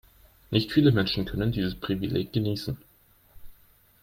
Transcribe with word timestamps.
Nicht 0.49 0.71
viele 0.71 0.91
Menschen 0.91 1.25
können 1.25 1.51
dieses 1.51 1.75
Privileg 1.75 2.33
genießen. 2.33 2.75